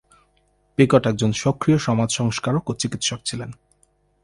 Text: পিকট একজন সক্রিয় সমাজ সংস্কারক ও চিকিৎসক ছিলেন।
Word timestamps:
পিকট 0.77 1.03
একজন 1.07 1.31
সক্রিয় 1.33 1.77
সমাজ 1.77 2.09
সংস্কারক 2.11 2.63
ও 2.69 2.73
চিকিৎসক 2.73 3.19
ছিলেন। 3.25 3.49